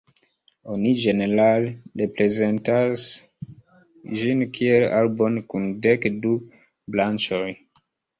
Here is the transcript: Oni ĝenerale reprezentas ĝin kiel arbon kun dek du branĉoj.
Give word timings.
Oni 0.75 0.91
ĝenerale 1.01 1.67
reprezentas 2.01 3.03
ĝin 4.21 4.41
kiel 4.55 4.87
arbon 5.01 5.37
kun 5.53 5.69
dek 5.87 6.09
du 6.25 6.33
branĉoj. 6.97 7.43